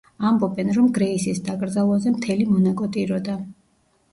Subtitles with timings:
[0.27, 3.37] ამბობენ, რომ გრეისის დაკრძალვაზე მთელი მონაკო ტიროდა.